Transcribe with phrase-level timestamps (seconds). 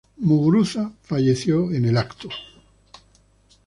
[0.17, 2.27] Muguruza falleció en el acto.